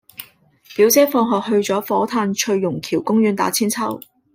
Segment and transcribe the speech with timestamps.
[0.75, 4.01] 表姐放學去左火炭翠榕橋公園打韆鞦